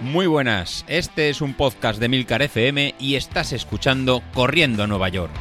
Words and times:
Muy 0.00 0.28
buenas, 0.28 0.84
este 0.86 1.28
es 1.28 1.40
un 1.40 1.54
podcast 1.54 1.98
de 1.98 2.08
Milcar 2.08 2.40
FM 2.40 2.94
y 3.00 3.16
estás 3.16 3.52
escuchando 3.52 4.22
Corriendo 4.32 4.84
a 4.84 4.86
Nueva 4.86 5.08
York. 5.08 5.32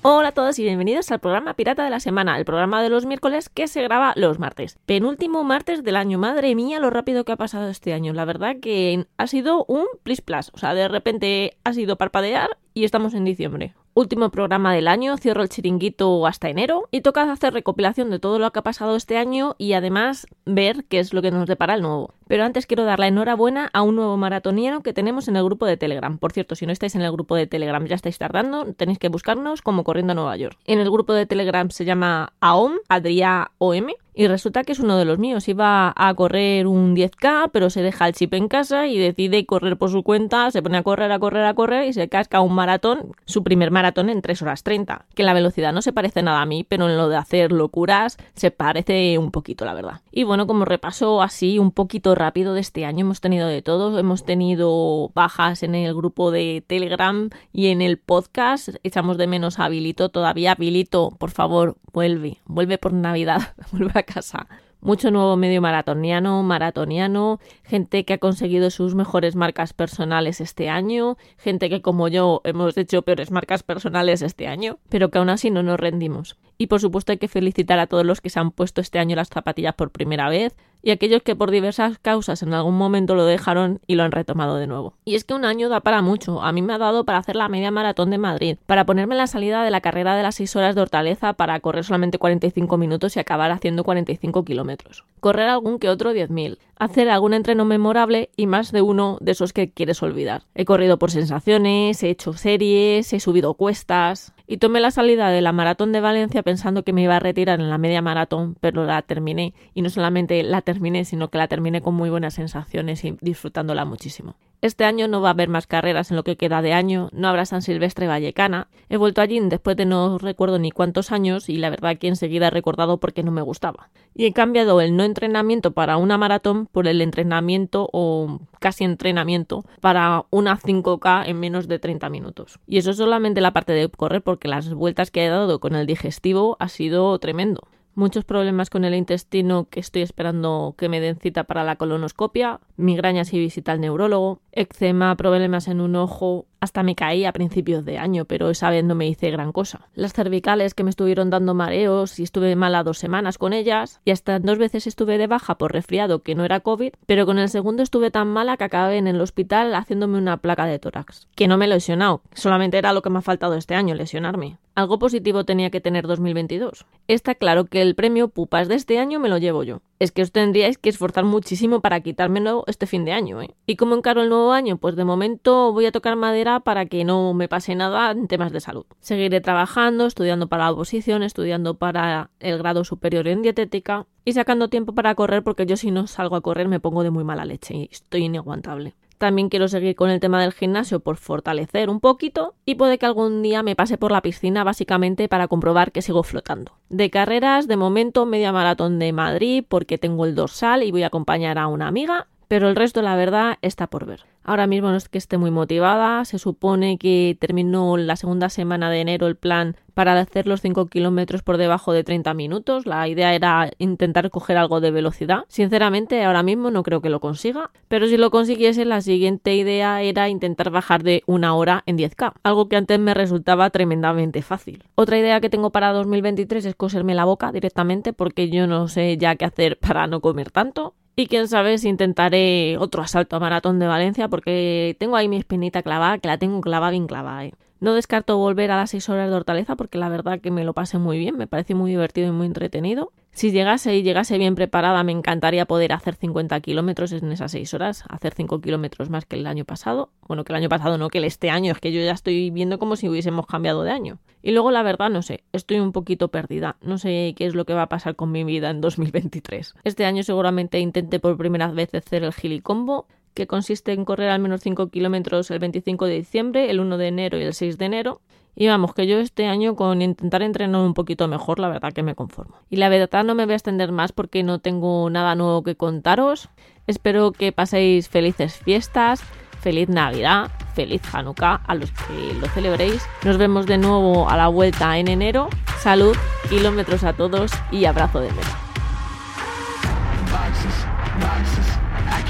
Hola 0.00 0.28
a 0.28 0.32
todos 0.32 0.58
y 0.58 0.62
bienvenidos 0.62 1.10
al 1.10 1.18
programa 1.18 1.52
Pirata 1.52 1.84
de 1.84 1.90
la 1.90 2.00
Semana, 2.00 2.38
el 2.38 2.46
programa 2.46 2.82
de 2.82 2.88
los 2.88 3.04
miércoles 3.04 3.50
que 3.50 3.68
se 3.68 3.82
graba 3.82 4.14
los 4.16 4.38
martes. 4.38 4.78
Penúltimo 4.86 5.44
martes 5.44 5.82
del 5.84 5.96
año, 5.96 6.18
madre 6.18 6.54
mía 6.54 6.80
lo 6.80 6.88
rápido 6.88 7.24
que 7.24 7.32
ha 7.32 7.36
pasado 7.36 7.68
este 7.68 7.92
año. 7.92 8.14
La 8.14 8.24
verdad 8.24 8.56
que 8.62 9.06
ha 9.18 9.26
sido 9.26 9.66
un 9.66 9.84
plis 10.02 10.22
plas, 10.22 10.50
o 10.54 10.58
sea, 10.58 10.72
de 10.72 10.88
repente 10.88 11.58
ha 11.64 11.74
sido 11.74 11.96
parpadear 11.96 12.58
y 12.74 12.84
estamos 12.84 13.14
en 13.14 13.24
diciembre 13.24 13.74
último 13.94 14.30
programa 14.30 14.74
del 14.74 14.88
año, 14.88 15.16
cierro 15.16 15.42
el 15.42 15.48
chiringuito 15.48 16.26
hasta 16.26 16.48
enero 16.48 16.88
y 16.90 17.00
toca 17.00 17.30
hacer 17.30 17.54
recopilación 17.54 18.10
de 18.10 18.18
todo 18.18 18.38
lo 18.38 18.50
que 18.52 18.58
ha 18.58 18.62
pasado 18.62 18.96
este 18.96 19.16
año 19.16 19.54
y 19.56 19.72
además 19.72 20.26
ver 20.44 20.84
qué 20.88 20.98
es 20.98 21.14
lo 21.14 21.22
que 21.22 21.30
nos 21.30 21.46
depara 21.46 21.74
el 21.74 21.82
nuevo. 21.82 22.14
Pero 22.26 22.44
antes 22.44 22.66
quiero 22.66 22.84
dar 22.84 22.98
la 22.98 23.06
enhorabuena 23.06 23.70
a 23.72 23.82
un 23.82 23.96
nuevo 23.96 24.16
maratoniano 24.16 24.82
que 24.82 24.92
tenemos 24.92 25.28
en 25.28 25.36
el 25.36 25.44
grupo 25.44 25.66
de 25.66 25.76
Telegram. 25.76 26.18
Por 26.18 26.32
cierto, 26.32 26.54
si 26.56 26.66
no 26.66 26.72
estáis 26.72 26.94
en 26.94 27.02
el 27.02 27.12
grupo 27.12 27.36
de 27.36 27.46
Telegram 27.46 27.84
ya 27.86 27.94
estáis 27.94 28.18
tardando, 28.18 28.72
tenéis 28.74 28.98
que 28.98 29.08
buscarnos 29.08 29.62
como 29.62 29.84
Corriendo 29.84 30.12
a 30.12 30.14
Nueva 30.14 30.36
York. 30.36 30.58
En 30.64 30.80
el 30.80 30.90
grupo 30.90 31.12
de 31.12 31.26
Telegram 31.26 31.70
se 31.70 31.84
llama 31.84 32.32
AOM, 32.40 32.72
Adrià 32.88 33.50
OM, 33.58 33.88
y 34.14 34.28
resulta 34.28 34.62
que 34.62 34.72
es 34.72 34.78
uno 34.78 34.96
de 34.96 35.04
los 35.04 35.18
míos. 35.18 35.48
Iba 35.48 35.92
a 35.96 36.14
correr 36.14 36.66
un 36.66 36.94
10K, 36.94 37.50
pero 37.52 37.68
se 37.70 37.82
deja 37.82 38.06
el 38.06 38.14
chip 38.14 38.32
en 38.34 38.48
casa 38.48 38.86
y 38.86 38.98
decide 38.98 39.44
correr 39.44 39.76
por 39.76 39.90
su 39.90 40.02
cuenta, 40.02 40.50
se 40.50 40.62
pone 40.62 40.78
a 40.78 40.82
correr, 40.82 41.10
a 41.10 41.18
correr, 41.18 41.44
a 41.44 41.54
correr 41.54 41.86
y 41.86 41.92
se 41.92 42.08
casca 42.08 42.40
un 42.40 42.54
maratón, 42.54 43.12
su 43.24 43.42
primer 43.42 43.70
maratón 43.70 44.08
en 44.08 44.22
3 44.22 44.40
horas 44.42 44.62
30. 44.62 45.06
Que 45.14 45.24
la 45.24 45.34
velocidad 45.34 45.72
no 45.72 45.82
se 45.82 45.92
parece 45.92 46.22
nada 46.22 46.40
a 46.40 46.46
mí, 46.46 46.64
pero 46.64 46.88
en 46.88 46.96
lo 46.96 47.08
de 47.08 47.16
hacer 47.16 47.52
locuras 47.52 48.16
se 48.34 48.50
parece 48.50 49.18
un 49.18 49.30
poquito, 49.30 49.64
la 49.64 49.74
verdad. 49.74 50.00
Y 50.16 50.22
bueno, 50.22 50.46
como 50.46 50.64
repaso 50.64 51.22
así 51.22 51.58
un 51.58 51.72
poquito 51.72 52.14
rápido 52.14 52.54
de 52.54 52.60
este 52.60 52.84
año, 52.84 53.00
hemos 53.00 53.20
tenido 53.20 53.48
de 53.48 53.62
todo. 53.62 53.98
Hemos 53.98 54.24
tenido 54.24 55.10
bajas 55.12 55.64
en 55.64 55.74
el 55.74 55.92
grupo 55.92 56.30
de 56.30 56.62
Telegram 56.64 57.30
y 57.52 57.66
en 57.66 57.82
el 57.82 57.98
podcast. 57.98 58.68
Echamos 58.84 59.18
de 59.18 59.26
menos 59.26 59.58
a 59.58 59.64
Habilito 59.64 60.10
todavía. 60.10 60.52
Habilito, 60.52 61.16
por 61.18 61.32
favor, 61.32 61.78
vuelve, 61.92 62.38
vuelve 62.44 62.78
por 62.78 62.92
Navidad, 62.92 63.54
vuelve 63.72 63.90
a 63.98 64.04
casa. 64.04 64.46
Mucho 64.84 65.10
nuevo 65.10 65.34
medio 65.38 65.62
maratoniano, 65.62 66.42
maratoniano, 66.42 67.40
gente 67.62 68.04
que 68.04 68.12
ha 68.12 68.18
conseguido 68.18 68.68
sus 68.68 68.94
mejores 68.94 69.34
marcas 69.34 69.72
personales 69.72 70.42
este 70.42 70.68
año, 70.68 71.16
gente 71.38 71.70
que 71.70 71.80
como 71.80 72.08
yo 72.08 72.42
hemos 72.44 72.76
hecho 72.76 73.00
peores 73.00 73.30
marcas 73.30 73.62
personales 73.62 74.20
este 74.20 74.46
año, 74.46 74.78
pero 74.90 75.10
que 75.10 75.16
aún 75.16 75.30
así 75.30 75.50
no 75.50 75.62
nos 75.62 75.80
rendimos. 75.80 76.36
Y 76.58 76.66
por 76.66 76.82
supuesto 76.82 77.12
hay 77.12 77.18
que 77.18 77.28
felicitar 77.28 77.78
a 77.78 77.86
todos 77.86 78.04
los 78.04 78.20
que 78.20 78.28
se 78.28 78.40
han 78.40 78.50
puesto 78.50 78.82
este 78.82 78.98
año 78.98 79.16
las 79.16 79.30
zapatillas 79.30 79.74
por 79.74 79.90
primera 79.90 80.28
vez, 80.28 80.54
y 80.84 80.90
aquellos 80.90 81.22
que 81.22 81.34
por 81.34 81.50
diversas 81.50 81.98
causas 81.98 82.42
en 82.42 82.52
algún 82.52 82.76
momento 82.76 83.14
lo 83.14 83.24
dejaron 83.24 83.80
y 83.86 83.94
lo 83.94 84.02
han 84.02 84.12
retomado 84.12 84.56
de 84.56 84.66
nuevo. 84.66 84.92
Y 85.06 85.14
es 85.14 85.24
que 85.24 85.32
un 85.32 85.46
año 85.46 85.70
da 85.70 85.80
para 85.80 86.02
mucho. 86.02 86.42
A 86.42 86.52
mí 86.52 86.60
me 86.60 86.74
ha 86.74 86.78
dado 86.78 87.04
para 87.04 87.18
hacer 87.18 87.36
la 87.36 87.48
media 87.48 87.70
maratón 87.70 88.10
de 88.10 88.18
Madrid, 88.18 88.58
para 88.66 88.84
ponerme 88.84 89.14
la 89.14 89.26
salida 89.26 89.64
de 89.64 89.70
la 89.70 89.80
carrera 89.80 90.14
de 90.14 90.22
las 90.22 90.34
6 90.34 90.54
horas 90.56 90.74
de 90.74 90.82
Hortaleza 90.82 91.32
para 91.32 91.58
correr 91.60 91.84
solamente 91.84 92.18
45 92.18 92.76
minutos 92.76 93.16
y 93.16 93.20
acabar 93.20 93.50
haciendo 93.50 93.82
45 93.82 94.44
kilómetros. 94.44 95.04
Correr 95.20 95.48
algún 95.48 95.78
que 95.78 95.88
otro 95.88 96.12
10.000. 96.12 96.58
Hacer 96.76 97.08
algún 97.08 97.32
entreno 97.32 97.64
memorable 97.64 98.28
y 98.36 98.46
más 98.46 98.70
de 98.70 98.82
uno 98.82 99.16
de 99.22 99.32
esos 99.32 99.54
que 99.54 99.70
quieres 99.70 100.02
olvidar. 100.02 100.42
He 100.54 100.66
corrido 100.66 100.98
por 100.98 101.10
sensaciones, 101.10 102.02
he 102.02 102.10
hecho 102.10 102.34
series, 102.34 103.10
he 103.14 103.20
subido 103.20 103.54
cuestas, 103.54 104.33
y 104.46 104.58
tomé 104.58 104.80
la 104.80 104.90
salida 104.90 105.30
de 105.30 105.40
la 105.40 105.52
maratón 105.52 105.92
de 105.92 106.00
Valencia 106.00 106.42
pensando 106.42 106.82
que 106.82 106.92
me 106.92 107.02
iba 107.02 107.16
a 107.16 107.20
retirar 107.20 107.60
en 107.60 107.70
la 107.70 107.78
media 107.78 108.02
maratón, 108.02 108.56
pero 108.60 108.84
la 108.84 109.00
terminé 109.02 109.54
y 109.74 109.82
no 109.82 109.90
solamente 109.90 110.42
la 110.42 110.60
terminé, 110.62 111.04
sino 111.04 111.28
que 111.28 111.38
la 111.38 111.48
terminé 111.48 111.80
con 111.80 111.94
muy 111.94 112.10
buenas 112.10 112.34
sensaciones 112.34 113.04
y 113.04 113.16
disfrutándola 113.20 113.84
muchísimo. 113.84 114.36
Este 114.64 114.86
año 114.86 115.08
no 115.08 115.20
va 115.20 115.28
a 115.28 115.32
haber 115.32 115.50
más 115.50 115.66
carreras 115.66 116.10
en 116.10 116.16
lo 116.16 116.24
que 116.24 116.38
queda 116.38 116.62
de 116.62 116.72
año, 116.72 117.10
no 117.12 117.28
habrá 117.28 117.44
San 117.44 117.60
Silvestre 117.60 118.06
Vallecana. 118.06 118.68
He 118.88 118.96
vuelto 118.96 119.20
allí 119.20 119.38
después 119.38 119.76
de 119.76 119.84
no 119.84 120.16
recuerdo 120.16 120.58
ni 120.58 120.70
cuántos 120.70 121.12
años 121.12 121.50
y 121.50 121.58
la 121.58 121.68
verdad 121.68 121.98
que 121.98 122.08
enseguida 122.08 122.46
he 122.46 122.50
recordado 122.50 122.96
porque 122.96 123.22
no 123.22 123.30
me 123.30 123.42
gustaba. 123.42 123.90
Y 124.14 124.24
he 124.24 124.32
cambiado 124.32 124.80
el 124.80 124.96
no 124.96 125.04
entrenamiento 125.04 125.72
para 125.72 125.98
una 125.98 126.16
maratón 126.16 126.64
por 126.64 126.88
el 126.88 127.02
entrenamiento 127.02 127.90
o 127.92 128.40
casi 128.58 128.84
entrenamiento 128.84 129.66
para 129.82 130.24
una 130.30 130.58
5K 130.58 131.24
en 131.26 131.40
menos 131.40 131.68
de 131.68 131.78
30 131.78 132.08
minutos. 132.08 132.58
Y 132.66 132.78
eso 132.78 132.92
es 132.92 132.96
solamente 132.96 133.42
la 133.42 133.52
parte 133.52 133.74
de 133.74 133.90
correr 133.90 134.22
porque 134.22 134.48
las 134.48 134.72
vueltas 134.72 135.10
que 135.10 135.26
he 135.26 135.28
dado 135.28 135.60
con 135.60 135.74
el 135.74 135.86
digestivo 135.86 136.56
ha 136.58 136.70
sido 136.70 137.18
tremendo 137.18 137.68
muchos 137.94 138.24
problemas 138.24 138.70
con 138.70 138.84
el 138.84 138.94
intestino 138.94 139.68
que 139.70 139.80
estoy 139.80 140.02
esperando 140.02 140.74
que 140.76 140.88
me 140.88 141.00
den 141.00 141.16
cita 141.16 141.44
para 141.44 141.64
la 141.64 141.76
colonoscopia, 141.76 142.60
migrañas 142.76 143.32
y 143.32 143.38
visita 143.38 143.72
al 143.72 143.80
neurólogo, 143.80 144.40
eczema, 144.52 145.16
problemas 145.16 145.68
en 145.68 145.80
un 145.80 145.96
ojo, 145.96 146.46
hasta 146.60 146.82
me 146.82 146.94
caí 146.94 147.24
a 147.24 147.32
principios 147.32 147.84
de 147.84 147.98
año, 147.98 148.24
pero 148.24 148.50
esa 148.50 148.70
vez 148.70 148.84
no 148.84 148.94
me 148.94 149.06
hice 149.06 149.30
gran 149.30 149.52
cosa. 149.52 149.88
Las 149.94 150.12
cervicales 150.12 150.74
que 150.74 150.82
me 150.82 150.90
estuvieron 150.90 151.30
dando 151.30 151.54
mareos 151.54 152.18
y 152.18 152.22
estuve 152.22 152.56
mala 152.56 152.82
dos 152.82 152.98
semanas 152.98 153.38
con 153.38 153.52
ellas, 153.52 154.00
y 154.04 154.10
hasta 154.10 154.38
dos 154.38 154.58
veces 154.58 154.86
estuve 154.86 155.18
de 155.18 155.26
baja 155.26 155.58
por 155.58 155.72
resfriado 155.72 156.22
que 156.22 156.34
no 156.34 156.44
era 156.44 156.60
COVID, 156.60 156.92
pero 157.06 157.26
con 157.26 157.38
el 157.38 157.48
segundo 157.48 157.82
estuve 157.82 158.10
tan 158.10 158.28
mala 158.28 158.56
que 158.56 158.64
acabé 158.64 158.96
en 158.96 159.06
el 159.06 159.20
hospital 159.20 159.74
haciéndome 159.74 160.18
una 160.18 160.38
placa 160.38 160.66
de 160.66 160.78
tórax. 160.78 161.28
Que 161.34 161.48
no 161.48 161.58
me 161.58 161.66
he 161.66 161.68
lesionado, 161.68 162.22
solamente 162.32 162.78
era 162.78 162.92
lo 162.92 163.02
que 163.02 163.10
me 163.10 163.18
ha 163.18 163.22
faltado 163.22 163.54
este 163.54 163.74
año, 163.74 163.94
lesionarme. 163.94 164.58
Algo 164.76 164.98
positivo 164.98 165.44
tenía 165.44 165.70
que 165.70 165.80
tener 165.80 166.04
2022. 166.08 166.84
Está 167.06 167.36
claro 167.36 167.66
que 167.66 167.80
el 167.80 167.94
premio 167.94 168.26
Pupas 168.26 168.66
de 168.66 168.74
este 168.74 168.98
año 168.98 169.20
me 169.20 169.28
lo 169.28 169.38
llevo 169.38 169.62
yo. 169.62 169.82
Es 170.00 170.10
que 170.10 170.22
os 170.22 170.32
tendríais 170.32 170.78
que 170.78 170.88
esforzar 170.88 171.24
muchísimo 171.24 171.80
para 171.80 172.00
quitármelo 172.00 172.64
este 172.66 172.88
fin 172.88 173.04
de 173.04 173.12
año, 173.12 173.40
¿eh? 173.40 173.54
¿Y 173.66 173.76
cómo 173.76 173.94
encaro 173.94 174.22
el 174.22 174.30
nuevo 174.30 174.50
año? 174.50 174.76
Pues 174.76 174.96
de 174.96 175.04
momento 175.04 175.72
voy 175.72 175.86
a 175.86 175.92
tocar 175.92 176.16
madera 176.16 176.58
para 176.58 176.86
que 176.86 177.04
no 177.04 177.34
me 177.34 177.46
pase 177.46 177.76
nada 177.76 178.10
en 178.10 178.26
temas 178.26 178.50
de 178.50 178.60
salud. 178.60 178.84
Seguiré 178.98 179.40
trabajando, 179.40 180.06
estudiando 180.06 180.48
para 180.48 180.64
la 180.64 180.72
oposición, 180.72 181.22
estudiando 181.22 181.74
para 181.74 182.30
el 182.40 182.58
grado 182.58 182.82
superior 182.82 183.28
en 183.28 183.42
dietética 183.42 184.06
y 184.24 184.32
sacando 184.32 184.68
tiempo 184.68 184.92
para 184.92 185.14
correr 185.14 185.44
porque 185.44 185.66
yo 185.66 185.76
si 185.76 185.92
no 185.92 186.08
salgo 186.08 186.34
a 186.34 186.40
correr 186.40 186.66
me 186.66 186.80
pongo 186.80 187.04
de 187.04 187.10
muy 187.10 187.22
mala 187.22 187.44
leche 187.44 187.74
y 187.74 187.88
estoy 187.92 188.24
inaguantable. 188.24 188.94
También 189.18 189.48
quiero 189.48 189.68
seguir 189.68 189.94
con 189.94 190.10
el 190.10 190.20
tema 190.20 190.40
del 190.42 190.52
gimnasio 190.52 191.00
por 191.00 191.16
fortalecer 191.16 191.88
un 191.88 192.00
poquito 192.00 192.54
y 192.64 192.74
puede 192.74 192.98
que 192.98 193.06
algún 193.06 193.42
día 193.42 193.62
me 193.62 193.76
pase 193.76 193.98
por 193.98 194.12
la 194.12 194.22
piscina 194.22 194.64
básicamente 194.64 195.28
para 195.28 195.48
comprobar 195.48 195.92
que 195.92 196.02
sigo 196.02 196.22
flotando. 196.22 196.72
De 196.88 197.10
carreras, 197.10 197.68
de 197.68 197.76
momento 197.76 198.26
media 198.26 198.52
maratón 198.52 198.98
de 198.98 199.12
Madrid 199.12 199.64
porque 199.68 199.98
tengo 199.98 200.24
el 200.24 200.34
dorsal 200.34 200.82
y 200.82 200.90
voy 200.90 201.02
a 201.02 201.08
acompañar 201.08 201.58
a 201.58 201.68
una 201.68 201.88
amiga 201.88 202.28
pero 202.54 202.68
el 202.68 202.76
resto, 202.76 203.02
la 203.02 203.16
verdad, 203.16 203.58
está 203.62 203.88
por 203.88 204.06
ver. 204.06 204.26
Ahora 204.44 204.68
mismo 204.68 204.88
no 204.88 204.96
es 204.96 205.08
que 205.08 205.18
esté 205.18 205.38
muy 205.38 205.50
motivada, 205.50 206.24
se 206.24 206.38
supone 206.38 206.98
que 206.98 207.36
terminó 207.40 207.96
la 207.96 208.14
segunda 208.14 208.48
semana 208.48 208.90
de 208.90 209.00
enero 209.00 209.26
el 209.26 209.34
plan 209.34 209.74
para 209.92 210.16
hacer 210.20 210.46
los 210.46 210.60
5 210.60 210.86
kilómetros 210.86 211.42
por 211.42 211.56
debajo 211.56 211.92
de 211.92 212.04
30 212.04 212.32
minutos. 212.34 212.86
La 212.86 213.08
idea 213.08 213.34
era 213.34 213.70
intentar 213.78 214.30
coger 214.30 214.56
algo 214.56 214.80
de 214.80 214.92
velocidad. 214.92 215.46
Sinceramente, 215.48 216.22
ahora 216.22 216.44
mismo 216.44 216.70
no 216.70 216.84
creo 216.84 217.00
que 217.00 217.10
lo 217.10 217.18
consiga, 217.18 217.72
pero 217.88 218.06
si 218.06 218.18
lo 218.18 218.30
consiguiese, 218.30 218.84
la 218.84 219.00
siguiente 219.00 219.56
idea 219.56 220.00
era 220.02 220.28
intentar 220.28 220.70
bajar 220.70 221.02
de 221.02 221.24
una 221.26 221.56
hora 221.56 221.82
en 221.86 221.98
10K, 221.98 222.34
algo 222.44 222.68
que 222.68 222.76
antes 222.76 223.00
me 223.00 223.14
resultaba 223.14 223.70
tremendamente 223.70 224.42
fácil. 224.42 224.84
Otra 224.94 225.18
idea 225.18 225.40
que 225.40 225.50
tengo 225.50 225.70
para 225.70 225.92
2023 225.92 226.66
es 226.66 226.76
coserme 226.76 227.16
la 227.16 227.24
boca 227.24 227.50
directamente 227.50 228.12
porque 228.12 228.48
yo 228.48 228.68
no 228.68 228.86
sé 228.86 229.16
ya 229.16 229.34
qué 229.34 229.44
hacer 229.44 229.76
para 229.80 230.06
no 230.06 230.20
comer 230.20 230.52
tanto. 230.52 230.94
Y 231.16 231.26
quién 231.28 231.46
sabe 231.46 231.78
si 231.78 231.88
intentaré 231.88 232.76
otro 232.78 233.02
asalto 233.02 233.36
a 233.36 233.40
Maratón 233.40 233.78
de 233.78 233.86
Valencia 233.86 234.28
porque 234.28 234.96
tengo 234.98 235.16
ahí 235.16 235.28
mi 235.28 235.36
espinita 235.36 235.82
clavada, 235.82 236.18
que 236.18 236.28
la 236.28 236.38
tengo 236.38 236.60
clavada 236.60 236.90
bien 236.90 237.06
clavada. 237.06 237.44
¿eh? 237.44 237.54
No 237.80 237.94
descarto 237.94 238.38
volver 238.38 238.70
a 238.70 238.76
las 238.76 238.90
6 238.90 239.08
horas 239.08 239.28
de 239.28 239.36
Hortaleza 239.36 239.76
porque 239.76 239.98
la 239.98 240.08
verdad 240.08 240.40
que 240.40 240.50
me 240.50 240.64
lo 240.64 240.72
pasé 240.72 240.98
muy 240.98 241.18
bien, 241.18 241.36
me 241.36 241.46
parece 241.46 241.74
muy 241.74 241.90
divertido 241.90 242.28
y 242.28 242.30
muy 242.30 242.46
entretenido. 242.46 243.12
Si 243.32 243.50
llegase 243.50 243.96
y 243.96 244.04
llegase 244.04 244.38
bien 244.38 244.54
preparada, 244.54 245.02
me 245.02 245.10
encantaría 245.10 245.66
poder 245.66 245.92
hacer 245.92 246.14
50 246.14 246.60
kilómetros 246.60 247.10
en 247.10 247.32
esas 247.32 247.50
6 247.50 247.74
horas, 247.74 248.04
hacer 248.08 248.32
5 248.32 248.60
kilómetros 248.60 249.10
más 249.10 249.24
que 249.26 249.34
el 249.34 249.46
año 249.48 249.64
pasado. 249.64 250.10
Bueno, 250.28 250.44
que 250.44 250.52
el 250.52 250.56
año 250.56 250.68
pasado 250.68 250.98
no, 250.98 251.08
que 251.08 251.18
el 251.18 251.24
este 251.24 251.50
año, 251.50 251.72
es 251.72 251.80
que 251.80 251.90
yo 251.90 252.00
ya 252.00 252.12
estoy 252.12 252.50
viendo 252.50 252.78
como 252.78 252.94
si 252.94 253.08
hubiésemos 253.08 253.46
cambiado 253.46 253.82
de 253.82 253.90
año. 253.90 254.18
Y 254.40 254.52
luego, 254.52 254.70
la 254.70 254.84
verdad, 254.84 255.10
no 255.10 255.22
sé, 255.22 255.42
estoy 255.52 255.80
un 255.80 255.90
poquito 255.90 256.28
perdida. 256.28 256.76
No 256.80 256.96
sé 256.96 257.34
qué 257.36 257.46
es 257.46 257.56
lo 257.56 257.64
que 257.64 257.74
va 257.74 257.82
a 257.82 257.88
pasar 257.88 258.14
con 258.14 258.30
mi 258.30 258.44
vida 258.44 258.70
en 258.70 258.80
2023. 258.80 259.74
Este 259.82 260.04
año 260.04 260.22
seguramente 260.22 260.78
intente 260.78 261.18
por 261.18 261.36
primera 261.36 261.68
vez 261.72 261.92
hacer 261.92 262.22
el 262.22 262.32
gilicombo 262.32 263.08
que 263.34 263.46
consiste 263.46 263.92
en 263.92 264.04
correr 264.04 264.30
al 264.30 264.40
menos 264.40 264.62
5 264.62 264.88
kilómetros 264.88 265.50
el 265.50 265.58
25 265.58 266.06
de 266.06 266.14
diciembre, 266.14 266.70
el 266.70 266.80
1 266.80 266.98
de 266.98 267.08
enero 267.08 267.38
y 267.38 267.42
el 267.42 267.54
6 267.54 267.78
de 267.78 267.84
enero. 267.84 268.20
Y 268.56 268.68
vamos, 268.68 268.94
que 268.94 269.06
yo 269.06 269.18
este 269.18 269.46
año 269.46 269.74
con 269.74 270.00
intentar 270.00 270.42
entrenar 270.42 270.80
un 270.80 270.94
poquito 270.94 271.26
mejor, 271.26 271.58
la 271.58 271.68
verdad 271.68 271.92
que 271.92 272.04
me 272.04 272.14
conformo. 272.14 272.56
Y 272.70 272.76
la 272.76 272.88
verdad 272.88 273.24
no 273.24 273.34
me 273.34 273.44
voy 273.44 273.54
a 273.54 273.56
extender 273.56 273.90
más 273.90 274.12
porque 274.12 274.44
no 274.44 274.60
tengo 274.60 275.10
nada 275.10 275.34
nuevo 275.34 275.64
que 275.64 275.74
contaros. 275.74 276.48
Espero 276.86 277.32
que 277.32 277.50
paséis 277.50 278.08
felices 278.08 278.56
fiestas, 278.56 279.22
feliz 279.60 279.88
Navidad 279.88 280.52
feliz 280.74 281.02
Hanukkah 281.12 281.62
a 281.66 281.74
los 281.74 281.90
que 281.90 282.34
lo 282.40 282.46
celebréis. 282.48 283.06
Nos 283.24 283.38
vemos 283.38 283.66
de 283.66 283.78
nuevo 283.78 284.28
a 284.28 284.36
la 284.36 284.48
vuelta 284.48 284.98
en 284.98 285.08
enero. 285.08 285.48
Salud, 285.80 286.16
kilómetros 286.48 287.04
a 287.04 287.14
todos 287.14 287.52
y 287.70 287.86
abrazo 287.86 288.20
de 288.20 288.28